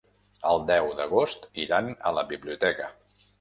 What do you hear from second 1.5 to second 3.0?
iran a la biblioteca.